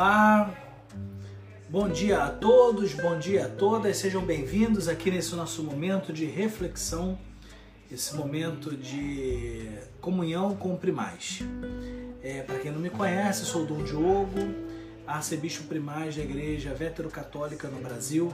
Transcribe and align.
Olá, 0.00 0.50
bom 1.68 1.86
dia 1.86 2.22
a 2.22 2.30
todos, 2.30 2.94
bom 2.94 3.18
dia 3.18 3.44
a 3.44 3.48
todas, 3.50 3.98
sejam 3.98 4.24
bem-vindos 4.24 4.88
aqui 4.88 5.10
nesse 5.10 5.34
nosso 5.34 5.62
momento 5.62 6.10
de 6.10 6.24
reflexão, 6.24 7.18
esse 7.92 8.16
momento 8.16 8.74
de 8.74 9.68
comunhão 10.00 10.56
com 10.56 10.72
o 10.72 10.78
Primaz. 10.78 11.40
É, 12.22 12.40
Para 12.40 12.60
quem 12.60 12.72
não 12.72 12.80
me 12.80 12.88
conhece, 12.88 13.44
sou 13.44 13.66
Dom 13.66 13.84
Diogo, 13.84 14.38
arcebispo 15.06 15.64
primaz 15.64 16.16
da 16.16 16.22
Igreja 16.22 16.72
Vétero-Católica 16.72 17.68
no 17.68 17.82
Brasil, 17.82 18.32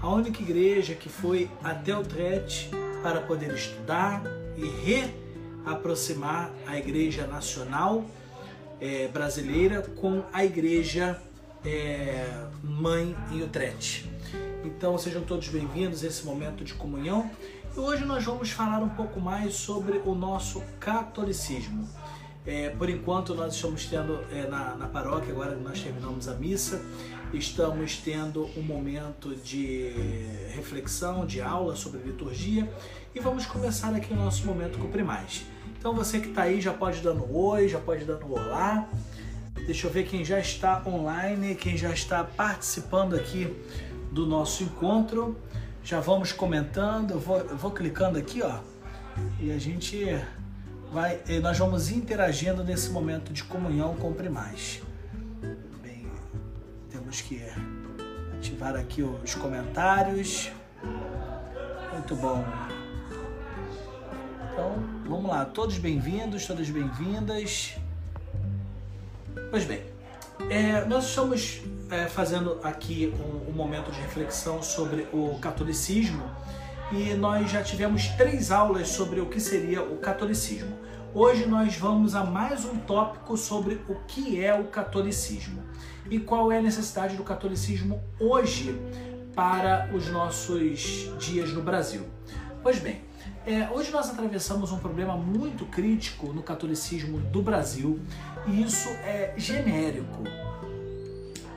a 0.00 0.08
única 0.08 0.40
igreja 0.40 0.94
que 0.94 1.10
foi 1.10 1.50
até 1.62 1.94
o 1.94 2.02
Trete 2.02 2.70
para 3.02 3.20
poder 3.20 3.52
estudar 3.52 4.22
e 4.56 5.12
reaproximar 5.66 6.50
a 6.66 6.78
Igreja 6.78 7.26
Nacional 7.26 8.06
é, 8.84 9.08
brasileira 9.08 9.80
com 9.80 10.22
a 10.30 10.44
igreja 10.44 11.18
é, 11.64 12.44
mãe 12.62 13.16
em 13.32 13.42
Utrecht. 13.42 14.06
Então 14.62 14.98
sejam 14.98 15.22
todos 15.22 15.48
bem-vindos 15.48 16.04
a 16.04 16.06
esse 16.06 16.22
momento 16.26 16.62
de 16.62 16.74
comunhão 16.74 17.30
e 17.74 17.80
hoje 17.80 18.04
nós 18.04 18.22
vamos 18.22 18.50
falar 18.50 18.80
um 18.80 18.90
pouco 18.90 19.18
mais 19.18 19.54
sobre 19.54 20.02
o 20.04 20.14
nosso 20.14 20.62
catolicismo. 20.78 21.88
É, 22.46 22.68
por 22.68 22.90
enquanto 22.90 23.34
nós 23.34 23.54
estamos 23.54 23.86
tendo 23.86 24.20
é, 24.30 24.46
na, 24.46 24.74
na 24.74 24.86
paróquia, 24.86 25.32
agora 25.32 25.56
que 25.56 25.62
nós 25.62 25.80
terminamos 25.80 26.28
a 26.28 26.34
missa, 26.34 26.84
estamos 27.32 27.96
tendo 27.96 28.50
um 28.54 28.60
momento 28.60 29.34
de 29.34 29.88
reflexão, 30.54 31.24
de 31.24 31.40
aula 31.40 31.74
sobre 31.74 32.00
liturgia 32.02 32.70
e 33.14 33.20
vamos 33.20 33.46
começar 33.46 33.94
aqui 33.94 34.12
o 34.12 34.16
nosso 34.16 34.44
momento 34.44 34.78
com 34.78 34.84
o 34.84 34.90
primaz. 34.90 35.46
Então 35.84 35.92
você 35.92 36.18
que 36.18 36.28
está 36.28 36.44
aí 36.44 36.62
já 36.62 36.72
pode 36.72 37.02
dando 37.02 37.30
oi, 37.36 37.68
já 37.68 37.78
pode 37.78 38.06
dando 38.06 38.32
olá. 38.32 38.88
Deixa 39.66 39.86
eu 39.86 39.90
ver 39.90 40.04
quem 40.06 40.24
já 40.24 40.40
está 40.40 40.82
online, 40.86 41.54
quem 41.54 41.76
já 41.76 41.90
está 41.90 42.24
participando 42.24 43.14
aqui 43.14 43.54
do 44.10 44.24
nosso 44.24 44.62
encontro. 44.62 45.36
Já 45.82 46.00
vamos 46.00 46.32
comentando, 46.32 47.10
eu 47.10 47.20
vou, 47.20 47.36
eu 47.36 47.56
vou 47.58 47.70
clicando 47.70 48.18
aqui, 48.18 48.40
ó, 48.40 48.60
e 49.38 49.52
a 49.52 49.58
gente 49.58 50.06
vai, 50.90 51.20
nós 51.42 51.58
vamos 51.58 51.90
interagindo 51.90 52.64
nesse 52.64 52.88
momento 52.88 53.30
de 53.30 53.44
comunhão 53.44 53.94
com 53.96 54.08
o 54.08 54.14
primaz. 54.14 54.80
Bem, 55.82 56.06
temos 56.90 57.20
que 57.20 57.42
ativar 58.38 58.74
aqui 58.74 59.02
os 59.02 59.34
comentários. 59.34 60.50
Muito 61.92 62.16
bom. 62.16 62.42
Então, 64.50 64.93
vamos 65.06 65.30
lá, 65.30 65.44
todos 65.44 65.76
bem-vindos, 65.78 66.46
todas 66.46 66.68
bem-vindas. 66.70 67.76
Pois 69.50 69.64
bem, 69.64 69.82
é, 70.48 70.84
nós 70.86 71.08
estamos 71.08 71.60
é, 71.90 72.06
fazendo 72.06 72.58
aqui 72.62 73.12
um, 73.18 73.50
um, 73.50 73.52
momento 73.52 73.90
de 73.90 74.00
reflexão 74.00 74.62
sobre 74.62 75.06
o 75.12 75.38
catolicismo 75.40 76.24
e 76.90 77.12
nós 77.14 77.50
já 77.50 77.62
tivemos 77.62 78.08
três 78.08 78.50
aulas 78.50 78.88
sobre 78.88 79.20
o 79.20 79.26
que 79.26 79.40
seria 79.40 79.82
o 79.82 79.98
catolicismo. 79.98 80.76
Hoje 81.12 81.46
nós 81.46 81.76
vamos 81.76 82.14
a 82.14 82.24
mais 82.24 82.64
um 82.64 82.78
tópico 82.78 83.36
sobre 83.36 83.80
o 83.88 83.96
que 84.06 84.42
é 84.42 84.54
o 84.54 84.64
catolicismo 84.64 85.62
e 86.10 86.18
qual 86.18 86.50
é 86.50 86.58
a 86.58 86.62
necessidade 86.62 87.16
do 87.16 87.22
catolicismo 87.22 88.02
hoje 88.18 88.74
para 89.34 89.90
os 89.92 90.08
nossos 90.08 91.10
dias 91.18 91.52
no 91.52 91.62
Brasil. 91.62 92.02
Pois 92.62 92.78
bem, 92.78 93.02
é, 93.46 93.68
hoje 93.70 93.90
nós 93.90 94.08
atravessamos 94.08 94.72
um 94.72 94.78
problema 94.78 95.16
muito 95.16 95.66
crítico 95.66 96.32
no 96.32 96.42
catolicismo 96.42 97.18
do 97.18 97.42
Brasil 97.42 98.00
e 98.46 98.62
isso 98.62 98.88
é 98.88 99.34
genérico. 99.36 100.24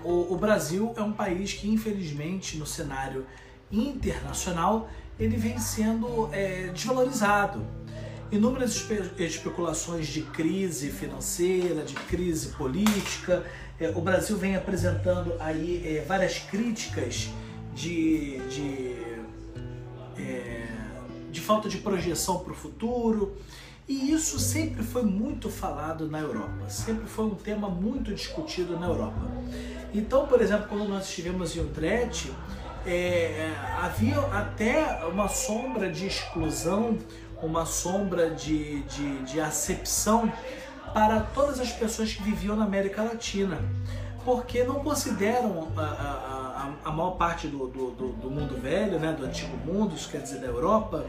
O, 0.03 0.33
o, 0.33 0.37
Brasil 0.37 0.93
é 0.97 1.01
um 1.01 1.13
país 1.13 1.53
que, 1.53 1.69
infelizmente, 1.69 2.57
no 2.57 2.65
cenário 2.65 3.25
internacional, 3.71 4.89
ele 5.19 5.37
vem 5.37 5.57
sendo 5.59 6.29
é, 6.31 6.67
desvalorizado. 6.67 7.65
Inúmeras 8.31 8.75
espe 8.75 9.23
especulações 9.23 10.07
de 10.07 10.21
crise 10.21 10.91
financeira, 10.91 11.83
de 11.83 11.95
crise 11.95 12.49
política. 12.49 13.45
É, 13.79 13.89
o 13.89 14.01
Brasil 14.01 14.37
vem 14.37 14.55
apresentando 14.55 15.33
aí 15.39 15.81
é, 15.85 16.05
várias 16.05 16.39
críticas 16.39 17.29
de, 17.73 18.39
de 18.49 18.96
de 18.96 18.96
falta 21.47 21.69
de 21.69 21.77
projeção 21.77 22.39
para 22.39 22.51
o 22.51 22.55
futuro. 22.55 23.37
E 23.87 24.11
isso 24.11 24.37
sempre 24.37 24.83
foi 24.83 25.03
muito 25.03 25.49
falado 25.49 26.09
na 26.09 26.19
Europa, 26.19 26.69
sempre 26.69 27.07
foi 27.07 27.23
um 27.23 27.35
tema 27.35 27.69
muito 27.69 28.13
discutido 28.13 28.77
na 28.77 28.85
Europa. 28.85 29.21
Então, 29.93 30.27
por 30.27 30.41
exemplo, 30.41 30.67
quando 30.67 30.89
nós 30.89 31.07
estivemos 31.07 31.55
em 31.55 31.61
Utrecht, 31.61 32.29
é, 32.85 33.53
havia 33.81 34.19
até 34.19 35.05
uma 35.05 35.29
sombra 35.29 35.89
de 35.89 36.05
exclusão, 36.05 36.97
uma 37.41 37.65
sombra 37.65 38.29
de, 38.29 38.81
de, 38.83 39.23
de 39.23 39.39
acepção 39.39 40.29
para 40.93 41.21
todas 41.21 41.57
as 41.61 41.71
pessoas 41.71 42.11
que 42.11 42.21
viviam 42.21 42.57
na 42.57 42.65
América 42.65 43.03
Latina, 43.03 43.57
porque 44.25 44.65
não 44.65 44.83
consideram 44.83 45.69
a, 45.77 45.81
a 45.81 46.36
a, 46.85 46.91
maior 46.91 47.11
parte 47.11 47.47
do, 47.47 47.67
do, 47.67 47.91
do, 47.91 48.29
mundo 48.29 48.59
velho, 48.59 48.99
né, 48.99 49.13
do 49.13 49.25
antigo 49.25 49.55
mundo, 49.65 49.95
isso 49.95 50.09
quer 50.09 50.21
dizer 50.21 50.39
da 50.39 50.47
Europa, 50.47 51.05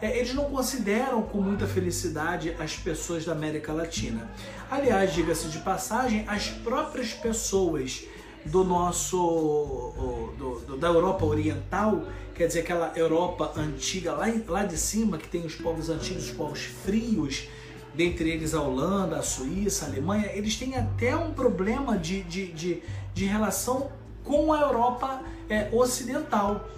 é, 0.00 0.18
eles 0.18 0.34
não 0.34 0.44
consideram 0.44 1.22
com 1.22 1.40
muita 1.40 1.66
felicidade 1.66 2.54
as 2.58 2.76
pessoas 2.76 3.24
da 3.24 3.32
América 3.32 3.72
Latina. 3.72 4.30
Aliás, 4.70 5.14
diga-se 5.14 5.48
de 5.48 5.58
passagem, 5.58 6.24
as 6.28 6.48
próprias 6.48 7.12
pessoas 7.12 8.04
do 8.44 8.62
nosso 8.62 10.34
do, 10.38 10.60
do, 10.60 10.76
da 10.76 10.88
Europa 10.88 11.24
Oriental, 11.24 12.04
quer 12.34 12.46
dizer 12.46 12.60
aquela 12.60 12.92
Europa 12.94 13.52
antiga 13.56 14.12
lá, 14.12 14.26
lá 14.46 14.64
de 14.64 14.76
cima 14.76 15.18
que 15.18 15.28
tem 15.28 15.44
os 15.44 15.54
povos 15.54 15.88
antigos, 15.88 16.24
os 16.24 16.30
povos 16.30 16.60
frios, 16.60 17.48
dentre 17.94 18.30
eles 18.30 18.54
a 18.54 18.60
Holanda, 18.60 19.16
a 19.16 19.22
Suíça, 19.22 19.86
a 19.86 19.88
Alemanha, 19.88 20.30
eles 20.32 20.56
têm 20.56 20.76
até 20.76 21.16
um 21.16 21.32
problema 21.32 21.96
de, 21.96 22.22
de, 22.22 22.52
de, 22.52 22.82
de 23.14 23.24
relação 23.24 23.90
com 24.26 24.52
a 24.52 24.60
Europa 24.60 25.22
é, 25.48 25.68
ocidental. 25.72 26.68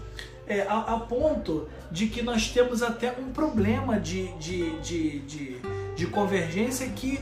É, 0.47 0.63
a, 0.63 0.79
a, 0.95 1.01
ponto 1.01 1.69
de 1.91 2.07
que 2.07 2.23
nós 2.23 2.49
temos 2.51 2.83
até 2.83 3.15
um 3.19 3.33
problema 3.33 3.99
de, 4.01 4.29
de, 4.35 4.79
de, 4.81 5.19
de, 5.21 5.61
de 5.95 6.07
convergência 6.07 6.89
que 6.89 7.21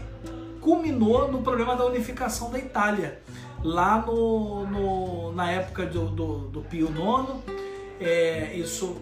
culminou 0.60 1.30
no 1.30 1.42
problema 1.42 1.74
da 1.74 1.84
unificação 1.86 2.50
da 2.50 2.58
Itália. 2.58 3.20
Lá 3.64 4.04
no, 4.06 4.66
no 4.66 5.32
na 5.32 5.50
época 5.50 5.86
do, 5.86 6.08
do, 6.08 6.38
do 6.48 6.60
Pio 6.62 6.88
IX, 6.88 7.42
é, 8.00 8.54
isso 8.54 8.96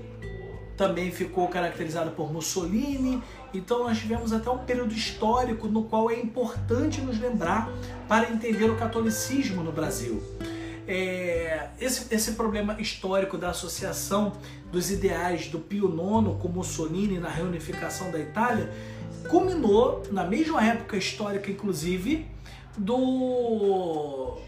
também 0.75 1.11
ficou 1.11 1.49
caracterizado 1.49 2.13
por 2.13 2.33
Mussolini. 2.33 3.23
Então 3.53 3.81
nós 3.81 3.99
tivemos 3.99 4.33
até 4.33 4.49
um 4.49 4.59
período 4.59 4.95
histórico 4.95 5.69
no 5.69 5.83
qual 5.83 6.11
é 6.11 6.19
importante 6.19 7.03
nos 7.03 7.21
lembrar 7.21 7.71
para 8.09 8.31
entender 8.31 8.71
o 8.71 8.77
catolicismo 8.77 9.63
no 9.63 9.71
Brasil 9.71 10.23
é, 10.87 11.69
esse, 11.81 12.13
esse 12.15 12.33
problema 12.33 12.81
histórico 12.81 13.39
da 13.39 13.51
associação 13.51 14.33
dos 14.71 14.91
ideais 14.91 15.49
do 15.49 15.59
Pio 15.59 15.89
IX 15.89 16.41
com 16.41 16.49
Mussolini 16.49 17.19
na 17.19 17.29
reunificação 17.29 18.11
da 18.11 18.19
Itália 18.19 18.71
culminou 19.29 20.03
na 20.11 20.25
mesma 20.25 20.65
época 20.65 20.97
histórica, 20.97 21.51
inclusive, 21.51 22.27
do 22.77 24.39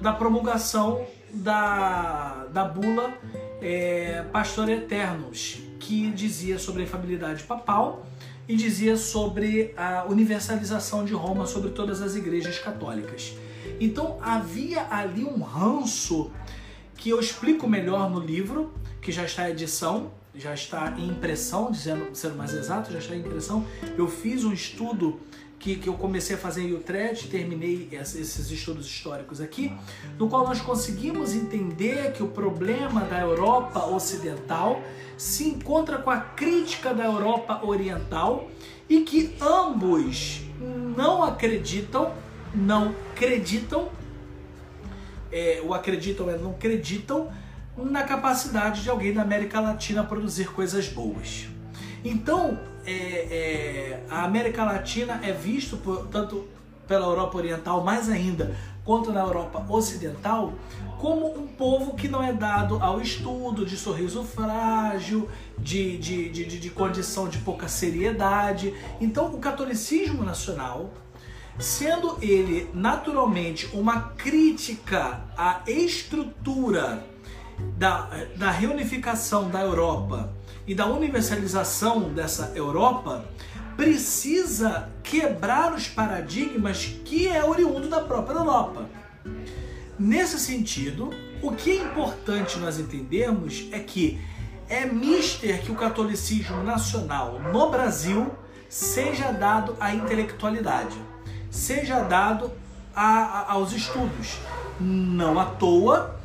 da 0.00 0.12
promulgação 0.12 1.06
da, 1.32 2.46
da 2.52 2.64
bula 2.64 3.14
é, 3.62 4.24
Pastor 4.32 4.68
Eternos, 4.68 5.58
que 5.80 6.10
dizia 6.10 6.58
sobre 6.58 6.82
a 6.82 6.84
infabilidade 6.84 7.44
papal 7.44 8.06
e 8.48 8.56
dizia 8.56 8.96
sobre 8.96 9.72
a 9.76 10.04
universalização 10.08 11.04
de 11.04 11.14
Roma 11.14 11.46
sobre 11.46 11.70
todas 11.70 12.02
as 12.02 12.14
igrejas 12.14 12.58
católicas. 12.58 13.34
Então 13.80 14.18
havia 14.20 14.86
ali 14.90 15.24
um 15.24 15.42
ranço 15.42 16.30
que 16.96 17.10
eu 17.10 17.20
explico 17.20 17.68
melhor 17.68 18.10
no 18.10 18.20
livro, 18.20 18.72
que 19.00 19.12
já 19.12 19.24
está 19.24 19.48
em 19.48 19.52
edição, 19.52 20.10
já 20.34 20.52
está 20.52 20.94
em 20.98 21.08
impressão, 21.08 21.70
dizendo, 21.70 22.08
sendo 22.14 22.36
mais 22.36 22.52
exato, 22.52 22.92
já 22.92 22.98
está 22.98 23.14
em 23.14 23.20
impressão. 23.20 23.64
Eu 23.96 24.08
fiz 24.08 24.44
um 24.44 24.52
estudo 24.52 25.20
que, 25.58 25.76
que 25.76 25.88
eu 25.88 25.94
comecei 25.94 26.36
a 26.36 26.38
fazer 26.38 26.62
em 26.62 26.74
Utrecht, 26.74 27.28
terminei 27.28 27.88
esses 27.90 28.50
estudos 28.50 28.86
históricos 28.86 29.40
aqui, 29.40 29.72
no 30.18 30.28
qual 30.28 30.44
nós 30.44 30.60
conseguimos 30.60 31.34
entender 31.34 32.12
que 32.12 32.22
o 32.22 32.28
problema 32.28 33.00
da 33.02 33.20
Europa 33.20 33.84
Ocidental 33.86 34.80
se 35.16 35.44
encontra 35.48 35.98
com 35.98 36.10
a 36.10 36.20
crítica 36.20 36.92
da 36.92 37.04
Europa 37.04 37.64
Oriental 37.64 38.50
e 38.88 39.00
que 39.00 39.34
ambos 39.40 40.42
não 40.96 41.22
acreditam 41.22 42.12
não 42.56 42.94
acreditam, 43.12 43.88
é, 45.30 45.60
ou 45.62 45.74
acreditam, 45.74 46.30
é, 46.30 46.38
não 46.38 46.52
acreditam 46.52 47.30
na 47.76 48.02
capacidade 48.02 48.82
de 48.82 48.88
alguém 48.88 49.12
da 49.12 49.22
América 49.22 49.60
Latina 49.60 50.02
produzir 50.02 50.48
coisas 50.50 50.88
boas. 50.88 51.46
Então, 52.02 52.58
é, 52.86 52.92
é, 52.92 54.04
a 54.08 54.24
América 54.24 54.64
Latina 54.64 55.20
é 55.22 55.32
visto 55.32 55.76
por, 55.76 56.06
tanto 56.06 56.48
pela 56.88 57.06
Europa 57.06 57.36
Oriental, 57.36 57.84
mais 57.84 58.08
ainda 58.08 58.56
quanto 58.84 59.12
na 59.12 59.20
Europa 59.20 59.64
Ocidental 59.68 60.52
como 60.98 61.26
um 61.36 61.46
povo 61.46 61.94
que 61.94 62.08
não 62.08 62.22
é 62.22 62.32
dado 62.32 62.78
ao 62.80 63.00
estudo, 63.00 63.66
de 63.66 63.76
sorriso 63.76 64.24
frágil, 64.24 65.28
de, 65.58 65.98
de, 65.98 66.28
de, 66.30 66.58
de 66.58 66.70
condição 66.70 67.28
de 67.28 67.38
pouca 67.38 67.68
seriedade. 67.68 68.72
Então, 69.00 69.26
o 69.26 69.38
catolicismo 69.38 70.24
nacional, 70.24 70.90
sendo 71.58 72.18
ele 72.20 72.68
naturalmente 72.74 73.68
uma 73.72 74.10
crítica 74.10 75.22
à 75.36 75.62
estrutura 75.66 77.06
da, 77.78 78.10
da 78.36 78.50
reunificação 78.50 79.48
da 79.48 79.60
Europa 79.62 80.32
e 80.66 80.74
da 80.74 80.86
universalização 80.86 82.12
dessa 82.12 82.52
Europa, 82.54 83.24
precisa 83.76 84.90
quebrar 85.02 85.74
os 85.74 85.86
paradigmas 85.86 86.96
que 87.04 87.28
é 87.28 87.44
oriundo 87.44 87.88
da 87.88 88.00
própria 88.00 88.38
Europa. 88.38 88.88
Nesse 89.98 90.38
sentido, 90.38 91.10
o 91.42 91.52
que 91.52 91.70
é 91.70 91.82
importante 91.82 92.58
nós 92.58 92.78
entendermos 92.78 93.68
é 93.70 93.78
que 93.78 94.20
é 94.68 94.84
mister 94.84 95.62
que 95.62 95.70
o 95.70 95.76
catolicismo 95.76 96.62
nacional 96.62 97.38
no 97.52 97.70
Brasil 97.70 98.30
seja 98.68 99.30
dado 99.30 99.76
à 99.78 99.94
intelectualidade, 99.94 100.96
seja 101.50 102.00
dado 102.00 102.52
a, 102.94 103.04
a, 103.04 103.52
aos 103.52 103.72
estudos. 103.72 104.38
Não 104.80 105.38
à 105.38 105.46
toa 105.46 106.16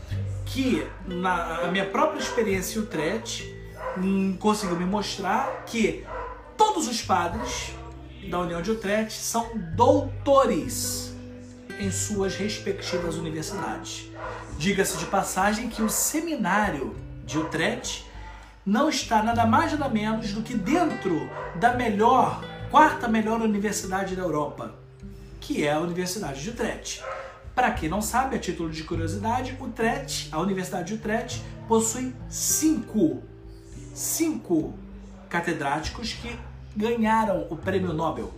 que 0.45 0.85
na 1.07 1.69
minha 1.71 1.85
própria 1.85 2.19
experiência 2.19 2.79
em 2.79 2.83
Utrecht 2.83 3.55
hum, 3.97 4.35
conseguiu 4.39 4.75
me 4.75 4.85
mostrar 4.85 5.63
que 5.65 6.05
todos 6.57 6.87
os 6.87 7.01
padres 7.01 7.73
da 8.29 8.39
União 8.39 8.61
de 8.61 8.71
Utrecht 8.71 9.13
são 9.13 9.49
doutores 9.75 11.13
em 11.79 11.89
suas 11.89 12.35
respectivas 12.35 13.15
universidades. 13.15 14.09
Diga-se 14.57 14.97
de 14.97 15.05
passagem 15.05 15.69
que 15.69 15.81
o 15.81 15.89
seminário 15.89 16.95
de 17.25 17.37
Utrecht 17.39 18.05
não 18.65 18.89
está 18.89 19.23
nada 19.23 19.45
mais 19.45 19.71
nada 19.71 19.89
menos 19.89 20.33
do 20.33 20.43
que 20.43 20.53
dentro 20.53 21.29
da 21.55 21.73
melhor, 21.73 22.43
quarta 22.69 23.07
melhor 23.07 23.41
universidade 23.41 24.15
da 24.15 24.21
Europa, 24.21 24.75
que 25.41 25.65
é 25.65 25.73
a 25.73 25.79
Universidade 25.79 26.41
de 26.41 26.51
Utrecht. 26.51 27.03
Para 27.53 27.71
quem 27.71 27.89
não 27.89 28.01
sabe, 28.01 28.37
a 28.37 28.39
título 28.39 28.69
de 28.69 28.83
curiosidade, 28.83 29.57
Utrecht, 29.59 30.29
a 30.31 30.39
Universidade 30.39 30.87
de 30.87 30.93
Utrecht 30.93 31.43
possui 31.67 32.15
cinco, 32.29 33.21
cinco 33.93 34.73
catedráticos 35.27 36.13
que 36.13 36.37
ganharam 36.75 37.47
o 37.49 37.57
prêmio 37.57 37.91
Nobel. 37.91 38.31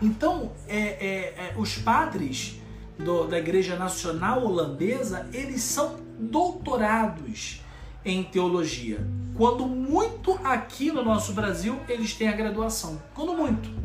Então, 0.00 0.52
é, 0.68 0.78
é, 0.78 1.08
é, 1.08 1.54
os 1.56 1.76
padres 1.78 2.60
do, 2.96 3.26
da 3.26 3.38
Igreja 3.38 3.76
Nacional 3.76 4.44
Holandesa, 4.44 5.28
eles 5.32 5.62
são 5.62 5.96
doutorados 6.18 7.62
em 8.04 8.22
teologia. 8.22 9.04
Quando 9.36 9.66
muito 9.66 10.38
aqui 10.44 10.92
no 10.92 11.02
nosso 11.02 11.32
Brasil, 11.32 11.80
eles 11.88 12.14
têm 12.14 12.28
a 12.28 12.32
graduação. 12.32 13.00
Quando 13.14 13.34
muito. 13.34 13.77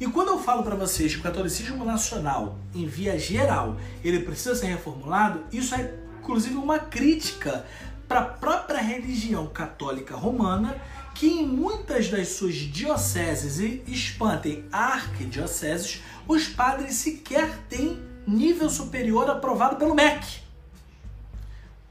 E 0.00 0.06
quando 0.06 0.28
eu 0.28 0.38
falo 0.38 0.62
para 0.62 0.74
vocês 0.74 1.14
que 1.14 1.20
o 1.20 1.22
catolicismo 1.22 1.84
nacional, 1.84 2.58
em 2.74 2.86
via 2.86 3.18
geral, 3.18 3.76
ele 4.02 4.20
precisa 4.20 4.54
ser 4.54 4.66
reformulado, 4.66 5.44
isso 5.52 5.74
é 5.74 5.94
inclusive 6.20 6.56
uma 6.56 6.78
crítica 6.78 7.64
para 8.08 8.20
a 8.20 8.24
própria 8.24 8.80
religião 8.80 9.46
católica 9.46 10.16
romana, 10.16 10.76
que 11.14 11.26
em 11.26 11.46
muitas 11.46 12.08
das 12.08 12.28
suas 12.28 12.54
dioceses 12.54 13.60
e 13.60 13.82
espantem 13.86 14.64
arquidioceses, 14.72 16.02
os 16.26 16.48
padres 16.48 16.94
sequer 16.96 17.58
têm 17.68 18.02
nível 18.26 18.68
superior 18.68 19.30
aprovado 19.30 19.76
pelo 19.76 19.94
MEC. 19.94 20.40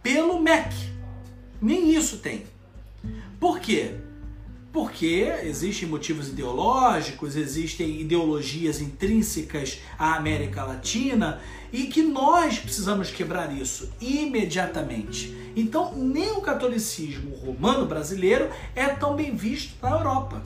Pelo 0.01 0.41
MEC. 0.41 0.75
Nem 1.61 1.95
isso 1.95 2.17
tem. 2.17 2.45
Por 3.39 3.59
quê? 3.59 3.95
Porque 4.73 5.31
existem 5.43 5.87
motivos 5.87 6.29
ideológicos, 6.29 7.35
existem 7.35 8.01
ideologias 8.01 8.81
intrínsecas 8.81 9.79
à 9.99 10.15
América 10.15 10.63
Latina 10.63 11.39
e 11.71 11.83
que 11.83 12.01
nós 12.01 12.57
precisamos 12.57 13.11
quebrar 13.11 13.55
isso 13.55 13.93
imediatamente. 14.01 15.31
Então, 15.55 15.95
nem 15.95 16.31
o 16.31 16.41
catolicismo 16.41 17.35
romano 17.35 17.85
brasileiro 17.85 18.49
é 18.75 18.87
tão 18.87 19.15
bem 19.15 19.35
visto 19.35 19.75
na 19.79 19.91
Europa, 19.91 20.41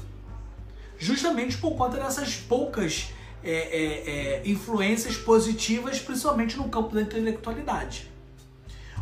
justamente 1.00 1.56
por 1.56 1.78
conta 1.78 1.96
dessas 1.96 2.36
poucas 2.36 3.14
é, 3.42 3.52
é, 3.52 4.10
é, 4.10 4.42
influências 4.46 5.16
positivas, 5.16 6.00
principalmente 6.00 6.58
no 6.58 6.68
campo 6.68 6.94
da 6.94 7.02
intelectualidade. 7.02 8.12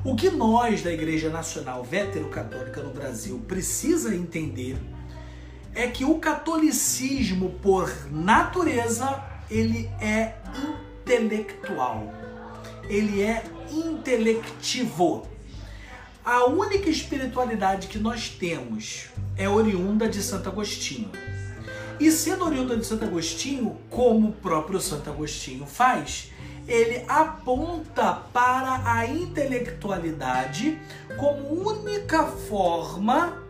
O 0.04 0.16
que 0.16 0.30
nós 0.30 0.83
da 0.83 0.94
Igreja 0.94 1.31
Nacional 1.31 1.83
Vétero-Católica 1.83 2.83
no 2.83 2.92
Brasil 2.92 3.44
precisa 3.48 4.16
entender 4.16 4.77
é 5.75 5.88
que 5.88 6.06
o 6.06 6.16
catolicismo, 6.16 7.50
por 7.62 7.94
natureza, 8.10 9.22
ele 9.51 9.89
é 10.00 10.36
intelectual. 11.04 12.13
Ele 12.88 13.22
é 13.22 13.44
intelectivo. 13.69 15.27
A 16.24 16.45
única 16.45 16.89
espiritualidade 16.89 17.88
que 17.88 18.00
nós 18.00 18.30
temos 18.30 19.10
é 19.38 19.50
oriunda 19.50 20.07
de 20.07 20.24
Santo 20.24 20.50
Agostinho. 20.50 21.12
E 22.00 22.10
sendo 22.10 22.45
oriunda 22.45 22.77
de 22.77 22.86
Santo 22.86 23.06
Agostinho, 23.06 23.77
como 23.89 24.30
o 24.30 24.33
próprio 24.33 24.80
Santo 24.80 25.10
Agostinho 25.10 25.66
faz, 25.66 26.31
ele 26.68 27.06
aponta 27.07 28.13
para 28.33 28.81
a 28.92 29.06
intelectualidade 29.06 30.80
como 31.18 31.69
única 31.69 32.24
forma 32.24 33.44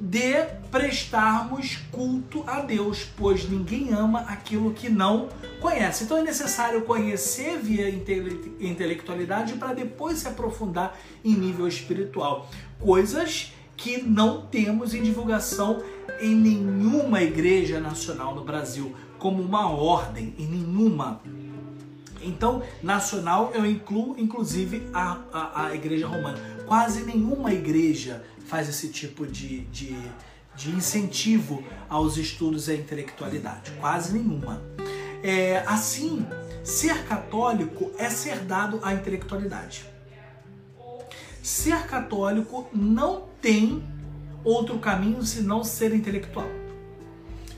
de 0.00 0.46
prestarmos 0.70 1.76
culto 1.92 2.42
a 2.46 2.60
Deus, 2.60 3.06
pois 3.16 3.46
ninguém 3.48 3.92
ama 3.92 4.20
aquilo 4.20 4.72
que 4.72 4.88
não 4.88 5.28
conhece. 5.60 6.04
Então 6.04 6.16
é 6.16 6.22
necessário 6.22 6.82
conhecer 6.82 7.58
via 7.58 7.90
intele 7.90 8.56
intelectualidade 8.58 9.54
para 9.54 9.74
depois 9.74 10.18
se 10.18 10.28
aprofundar 10.28 10.98
em 11.22 11.34
nível 11.34 11.68
espiritual. 11.68 12.48
Coisas 12.78 13.52
que 13.76 14.02
não 14.02 14.42
temos 14.42 14.94
em 14.94 15.02
divulgação 15.02 15.82
em 16.20 16.34
nenhuma 16.34 17.22
igreja 17.22 17.78
nacional 17.78 18.34
no 18.34 18.44
Brasil, 18.44 18.94
como 19.18 19.42
uma 19.42 19.70
ordem, 19.70 20.34
em 20.38 20.46
nenhuma. 20.46 21.20
Então, 22.22 22.62
nacional 22.82 23.52
eu 23.54 23.64
incluo 23.64 24.14
inclusive 24.18 24.88
a, 24.92 25.18
a, 25.32 25.66
a 25.66 25.74
igreja 25.74 26.06
romana. 26.06 26.38
Quase 26.66 27.02
nenhuma 27.02 27.52
igreja 27.52 28.24
faz 28.46 28.68
esse 28.68 28.88
tipo 28.88 29.26
de, 29.26 29.62
de, 29.66 29.96
de 30.54 30.70
incentivo 30.70 31.62
aos 31.88 32.16
estudos 32.16 32.68
e 32.68 32.72
à 32.72 32.74
intelectualidade. 32.74 33.72
Quase 33.80 34.12
nenhuma. 34.12 34.60
É, 35.22 35.58
assim, 35.66 36.26
ser 36.62 37.04
católico 37.04 37.90
é 37.98 38.08
ser 38.10 38.40
dado 38.40 38.80
à 38.82 38.94
intelectualidade. 38.94 39.84
Ser 41.42 41.86
católico 41.86 42.68
não 42.72 43.24
tem 43.40 43.82
outro 44.44 44.78
caminho 44.78 45.22
senão 45.24 45.64
ser 45.64 45.94
intelectual. 45.94 46.46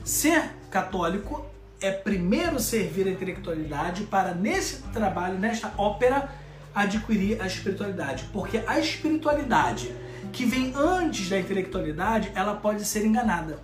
Ser 0.03 0.51
católico 0.69 1.45
é 1.83 1.91
primeiro 1.91 2.61
servir 2.61 3.07
a 3.07 3.11
intelectualidade 3.11 4.03
para, 4.05 4.33
nesse 4.33 4.83
trabalho, 4.93 5.37
nesta 5.37 5.73
ópera, 5.77 6.29
adquirir 6.73 7.41
a 7.41 7.45
espiritualidade. 7.45 8.23
Porque 8.31 8.63
a 8.65 8.79
espiritualidade 8.79 9.93
que 10.31 10.45
vem 10.45 10.73
antes 10.73 11.29
da 11.29 11.37
intelectualidade, 11.37 12.31
ela 12.33 12.55
pode 12.55 12.85
ser 12.85 13.05
enganada. 13.05 13.59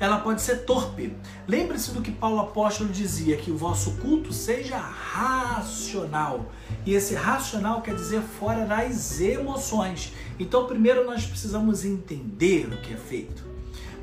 Ela 0.00 0.18
pode 0.18 0.40
ser 0.40 0.64
torpe. 0.64 1.14
Lembre-se 1.46 1.90
do 1.92 2.00
que 2.00 2.10
Paulo 2.10 2.40
apóstolo 2.40 2.88
dizia, 2.88 3.36
que 3.36 3.50
o 3.50 3.56
vosso 3.56 3.96
culto 3.98 4.32
seja 4.32 4.78
racional. 4.78 6.50
E 6.86 6.94
esse 6.94 7.14
racional 7.14 7.82
quer 7.82 7.94
dizer 7.94 8.22
fora 8.22 8.64
das 8.64 9.20
emoções. 9.20 10.14
Então, 10.38 10.66
primeiro 10.66 11.04
nós 11.04 11.26
precisamos 11.26 11.84
entender 11.84 12.66
o 12.72 12.80
que 12.80 12.94
é 12.94 12.96
feito. 12.96 13.44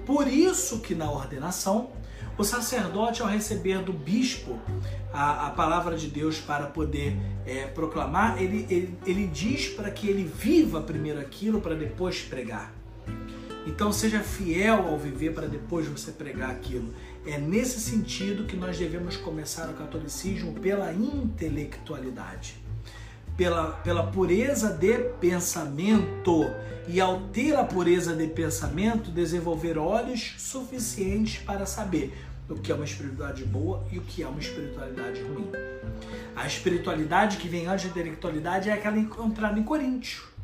Por 0.06 0.27
isso 0.27 0.82
que 0.82 0.94
na 0.94 1.10
ordenação 1.10 1.89
o 2.38 2.44
sacerdote, 2.44 3.22
ao 3.22 3.27
receber 3.27 3.80
do 3.80 3.94
bispo 3.94 4.60
a, 5.13 5.48
a 5.48 5.50
palavra 5.51 5.96
de 5.96 6.08
Deus 6.08 6.39
para 6.39 6.65
poder 6.65 7.18
é, 7.46 7.65
proclamar, 7.68 8.42
ele, 8.42 8.65
ele, 8.70 8.98
ele 9.06 9.27
diz 9.27 9.68
para 9.70 9.89
que 9.89 10.08
ele 10.08 10.24
viva 10.24 10.82
primeiro 10.82 11.20
aquilo 11.20 11.62
para 11.62 11.75
depois 11.75 12.22
pregar. 12.22 12.74
Então 13.65 13.92
seja 13.92 14.20
fiel 14.20 14.88
ao 14.88 14.98
viver 14.98 15.34
para 15.34 15.48
depois 15.48 15.88
você 15.88 16.12
pregar 16.12 16.51
aquilo. 16.51 16.94
É 17.25 17.38
nesse 17.38 17.80
sentido 17.80 18.46
que 18.46 18.56
nós 18.56 18.77
devemos 18.77 19.18
começar 19.18 19.70
o 19.70 19.74
catolicismo 19.74 20.54
pela 20.60 20.94
intelectualidade, 20.94 22.58
pela, 23.38 23.72
pela 23.84 24.04
pureza 24.08 24.70
de 24.70 24.98
pensamento. 25.20 26.50
E 26.88 27.01
ao 27.01 27.22
ter 27.30 27.56
a 27.56 27.63
pureza 27.63 28.15
de 28.15 28.27
pensamento, 28.27 29.10
desenvolver 29.10 29.77
olhos 29.77 30.36
suficientes 30.38 31.42
para 31.42 31.65
saber 31.65 32.15
o 32.48 32.56
que 32.56 32.72
é 32.72 32.75
uma 32.75 32.86
espiritualidade 32.86 33.44
boa 33.44 33.84
e 33.92 33.98
o 33.98 34.01
que 34.01 34.22
é 34.22 34.27
uma 34.27 34.39
espiritualidade 34.39 35.22
ruim. 35.22 35.50
A 36.36 36.46
espiritualidade 36.46 37.38
que 37.38 37.48
vem 37.48 37.65
antes 37.65 37.86
da 37.86 37.92
intelectualidade 37.92 38.70
é 38.70 38.74
aquela 38.74 38.98
encontrada 38.98 39.60
em 39.60 39.63
Coríntios 39.63 40.36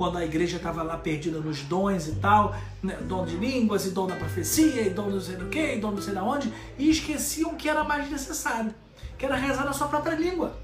quando 0.00 0.16
a 0.16 0.24
igreja 0.24 0.56
estava 0.56 0.82
lá 0.82 0.96
perdida 0.96 1.40
nos 1.40 1.60
dons 1.64 2.08
e 2.08 2.12
tal, 2.12 2.56
né, 2.82 2.96
dom 3.02 3.26
de 3.26 3.36
línguas 3.36 3.84
e 3.84 3.90
dom 3.90 4.06
da 4.06 4.16
profecia 4.16 4.80
e 4.80 4.88
dom 4.88 5.10
não 5.10 5.20
sei 5.20 5.36
do 5.36 5.50
que, 5.50 5.74
e 5.74 5.78
dom 5.78 5.90
não 5.90 6.00
sei 6.00 6.14
da 6.14 6.24
onde, 6.24 6.50
e 6.78 6.88
esqueciam 6.88 7.54
que 7.54 7.68
era 7.68 7.84
mais 7.84 8.10
necessário, 8.10 8.74
que 9.18 9.26
era 9.26 9.36
rezar 9.36 9.66
na 9.66 9.74
sua 9.74 9.88
própria 9.88 10.14
língua. 10.14 10.54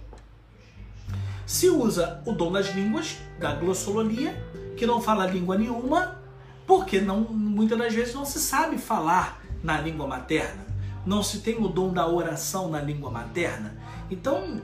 Se 1.46 1.70
usa 1.70 2.20
o 2.26 2.32
dom 2.32 2.50
das 2.50 2.74
línguas, 2.74 3.16
da 3.38 3.54
glossolalia, 3.54 4.34
que 4.76 4.84
não 4.84 5.00
fala 5.00 5.26
língua 5.26 5.56
nenhuma, 5.56 6.20
porque 6.66 7.00
não, 7.00 7.20
muitas 7.20 7.78
das 7.78 7.94
vezes 7.94 8.14
não 8.14 8.24
se 8.24 8.40
sabe 8.40 8.76
falar 8.76 9.40
na 9.62 9.80
língua 9.80 10.06
materna, 10.06 10.66
não 11.06 11.22
se 11.22 11.38
tem 11.38 11.56
o 11.56 11.68
dom 11.68 11.92
da 11.92 12.06
oração 12.06 12.68
na 12.68 12.80
língua 12.80 13.10
materna. 13.10 13.78
Então 14.10 14.60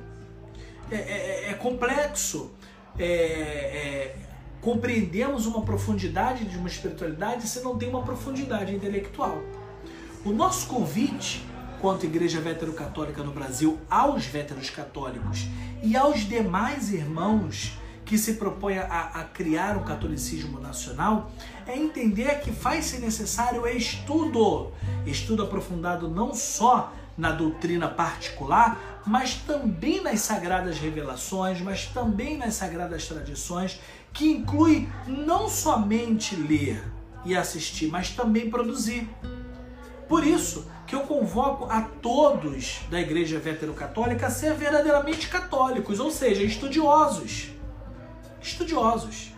é, 0.90 0.96
é, 0.96 1.50
é 1.50 1.54
complexo. 1.54 2.50
É, 2.98 3.04
é 3.04 4.16
compreendemos 4.62 5.44
uma 5.44 5.62
profundidade 5.62 6.44
de 6.44 6.56
uma 6.56 6.68
espiritualidade 6.68 7.48
se 7.48 7.60
não 7.62 7.76
tem 7.76 7.88
uma 7.88 8.02
profundidade 8.02 8.72
intelectual. 8.72 9.42
O 10.24 10.30
nosso 10.30 10.68
convite, 10.68 11.44
quanto 11.82 12.06
Igreja 12.06 12.40
Vétero-Católica 12.40 13.24
no 13.24 13.32
Brasil, 13.32 13.76
aos 13.90 14.24
véteros 14.24 14.70
católicos 14.70 15.48
e 15.82 15.96
aos 15.96 16.20
demais 16.20 16.92
irmãos 16.92 17.76
que 18.04 18.16
se 18.16 18.34
propõem 18.34 18.78
a, 18.78 19.10
a 19.14 19.24
criar 19.24 19.76
um 19.76 19.82
catolicismo 19.82 20.60
nacional, 20.60 21.32
é 21.66 21.76
entender 21.76 22.40
que 22.40 22.52
faz-se 22.52 22.98
necessário 22.98 23.66
estudo, 23.66 24.70
estudo 25.04 25.42
aprofundado 25.42 26.08
não 26.08 26.32
só 26.32 26.92
na 27.18 27.32
doutrina 27.32 27.88
particular, 27.88 29.02
mas 29.04 29.34
também 29.34 30.00
nas 30.00 30.20
sagradas 30.20 30.78
revelações, 30.78 31.60
mas 31.60 31.86
também 31.86 32.38
nas 32.38 32.54
sagradas 32.54 33.08
tradições 33.08 33.80
que 34.12 34.30
inclui 34.30 34.88
não 35.08 35.48
somente 35.48 36.36
ler 36.36 36.80
e 37.24 37.34
assistir, 37.34 37.88
mas 37.88 38.10
também 38.10 38.48
produzir. 38.48 39.08
Por 40.12 40.26
isso 40.26 40.66
que 40.86 40.94
eu 40.94 41.00
convoco 41.00 41.64
a 41.72 41.80
todos 41.80 42.82
da 42.90 43.00
Igreja 43.00 43.38
Veterocatólica 43.38 44.26
a 44.26 44.30
ser 44.30 44.52
verdadeiramente 44.52 45.26
católicos, 45.26 45.98
ou 45.98 46.10
seja, 46.10 46.42
estudiosos. 46.42 47.48
Estudiosos. 48.38 49.32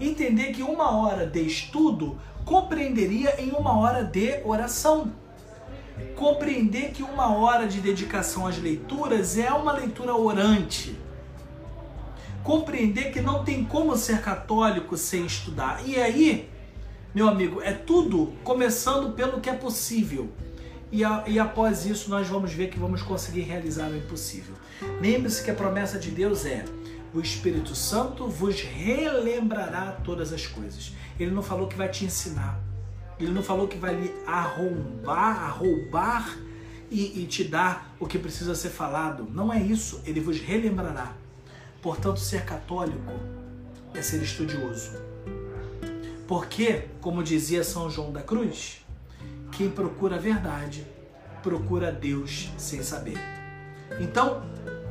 Entender 0.00 0.52
que 0.52 0.62
uma 0.62 0.96
hora 0.96 1.26
de 1.26 1.44
estudo 1.44 2.20
compreenderia 2.44 3.34
em 3.42 3.50
uma 3.50 3.76
hora 3.80 4.04
de 4.04 4.40
oração. 4.44 5.12
Compreender 6.14 6.92
que 6.92 7.02
uma 7.02 7.36
hora 7.36 7.66
de 7.66 7.80
dedicação 7.80 8.46
às 8.46 8.58
leituras 8.58 9.36
é 9.36 9.50
uma 9.50 9.72
leitura 9.72 10.14
orante 10.14 10.96
compreender 12.44 13.10
que 13.10 13.20
não 13.20 13.42
tem 13.42 13.64
como 13.64 13.96
ser 13.96 14.20
católico 14.20 14.96
sem 14.96 15.26
estudar. 15.26 15.82
E 15.84 16.00
aí, 16.00 16.48
meu 17.16 17.30
amigo, 17.30 17.62
é 17.62 17.72
tudo 17.72 18.34
começando 18.44 19.14
pelo 19.14 19.40
que 19.40 19.48
é 19.48 19.54
possível. 19.54 20.28
E, 20.92 21.02
a, 21.02 21.24
e 21.26 21.38
após 21.38 21.86
isso, 21.86 22.10
nós 22.10 22.28
vamos 22.28 22.52
ver 22.52 22.68
que 22.68 22.78
vamos 22.78 23.00
conseguir 23.00 23.40
realizar 23.40 23.88
o 23.88 23.96
impossível. 23.96 24.54
Lembre-se 25.00 25.42
que 25.42 25.50
a 25.50 25.54
promessa 25.54 25.98
de 25.98 26.10
Deus 26.10 26.44
é: 26.44 26.62
o 27.14 27.20
Espírito 27.22 27.74
Santo 27.74 28.28
vos 28.28 28.60
relembrará 28.60 29.92
todas 30.04 30.30
as 30.30 30.46
coisas. 30.46 30.92
Ele 31.18 31.30
não 31.30 31.42
falou 31.42 31.66
que 31.66 31.74
vai 31.74 31.88
te 31.88 32.04
ensinar. 32.04 32.60
Ele 33.18 33.32
não 33.32 33.42
falou 33.42 33.66
que 33.66 33.78
vai 33.78 33.94
lhe 33.94 34.14
arrombar, 34.26 35.42
arroubar 35.42 36.36
e, 36.90 37.22
e 37.22 37.26
te 37.26 37.44
dar 37.44 37.96
o 37.98 38.06
que 38.06 38.18
precisa 38.18 38.54
ser 38.54 38.68
falado. 38.68 39.26
Não 39.32 39.50
é 39.50 39.58
isso. 39.58 40.02
Ele 40.04 40.20
vos 40.20 40.38
relembrará. 40.38 41.14
Portanto, 41.80 42.20
ser 42.20 42.44
católico 42.44 43.14
é 43.94 44.02
ser 44.02 44.22
estudioso. 44.22 45.15
Porque, 46.26 46.84
como 47.00 47.22
dizia 47.22 47.62
São 47.62 47.88
João 47.88 48.12
da 48.12 48.22
Cruz, 48.22 48.84
quem 49.52 49.70
procura 49.70 50.16
a 50.16 50.18
verdade 50.18 50.86
procura 51.42 51.92
Deus 51.92 52.50
sem 52.58 52.82
saber. 52.82 53.18
Então, 54.00 54.42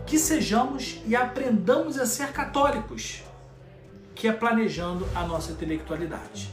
que 0.05 0.17
sejamos 0.17 1.01
e 1.05 1.15
aprendamos 1.15 1.99
a 1.99 2.05
ser 2.05 2.31
católicos, 2.31 3.23
que 4.13 4.27
é 4.27 4.31
planejando 4.31 5.05
a 5.13 5.25
nossa 5.25 5.51
intelectualidade. 5.51 6.49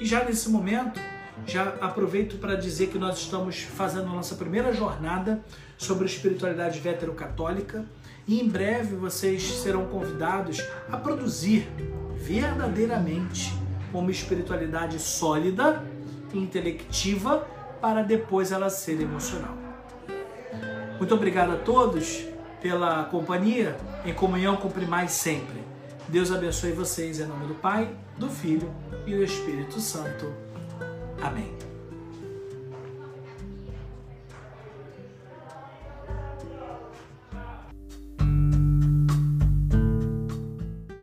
E 0.00 0.06
já 0.06 0.24
nesse 0.24 0.48
momento, 0.48 0.98
já 1.46 1.74
aproveito 1.82 2.38
para 2.38 2.54
dizer 2.54 2.88
que 2.88 2.98
nós 2.98 3.18
estamos 3.18 3.60
fazendo 3.60 4.06
a 4.06 4.14
nossa 4.14 4.34
primeira 4.34 4.72
jornada 4.72 5.44
sobre 5.76 6.06
espiritualidade 6.06 6.80
veterocatólica 6.80 7.84
e 8.26 8.40
em 8.40 8.48
breve 8.48 8.96
vocês 8.96 9.42
serão 9.42 9.86
convidados 9.86 10.64
a 10.90 10.96
produzir 10.96 11.68
verdadeiramente 12.14 13.59
uma 13.98 14.10
espiritualidade 14.10 14.98
sólida 14.98 15.84
intelectiva 16.32 17.46
para 17.80 18.02
depois 18.02 18.52
ela 18.52 18.70
ser 18.70 19.00
emocional. 19.00 19.56
Muito 20.98 21.14
obrigado 21.14 21.52
a 21.52 21.56
todos 21.56 22.24
pela 22.60 23.04
companhia, 23.04 23.76
em 24.04 24.12
comunhão 24.12 24.56
cumprimais 24.56 25.12
sempre. 25.12 25.60
Deus 26.08 26.30
abençoe 26.30 26.72
vocês 26.72 27.20
em 27.20 27.26
nome 27.26 27.46
do 27.46 27.54
Pai, 27.54 27.90
do 28.18 28.28
Filho 28.28 28.70
e 29.06 29.14
do 29.14 29.22
Espírito 29.22 29.80
Santo. 29.80 30.32
Amém. 31.22 31.69